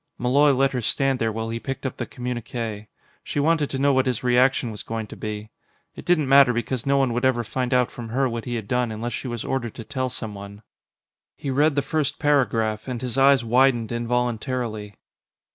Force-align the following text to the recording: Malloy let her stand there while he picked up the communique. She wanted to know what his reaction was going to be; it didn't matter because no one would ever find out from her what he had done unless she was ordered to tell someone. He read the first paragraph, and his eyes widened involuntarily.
Malloy 0.17 0.51
let 0.51 0.71
her 0.71 0.81
stand 0.81 1.19
there 1.19 1.31
while 1.31 1.49
he 1.49 1.59
picked 1.59 1.85
up 1.85 1.97
the 1.97 2.07
communique. 2.07 2.87
She 3.23 3.39
wanted 3.39 3.69
to 3.69 3.77
know 3.77 3.93
what 3.93 4.07
his 4.07 4.23
reaction 4.23 4.71
was 4.71 4.81
going 4.81 5.05
to 5.05 5.15
be; 5.15 5.51
it 5.93 6.05
didn't 6.05 6.27
matter 6.27 6.53
because 6.53 6.87
no 6.87 6.97
one 6.97 7.13
would 7.13 7.23
ever 7.23 7.43
find 7.43 7.71
out 7.71 7.91
from 7.91 8.09
her 8.09 8.27
what 8.27 8.45
he 8.45 8.55
had 8.55 8.67
done 8.67 8.91
unless 8.91 9.13
she 9.13 9.27
was 9.27 9.45
ordered 9.45 9.75
to 9.75 9.83
tell 9.83 10.09
someone. 10.09 10.63
He 11.37 11.51
read 11.51 11.75
the 11.75 11.83
first 11.83 12.17
paragraph, 12.17 12.87
and 12.87 12.99
his 12.99 13.15
eyes 13.15 13.45
widened 13.45 13.91
involuntarily. 13.91 14.95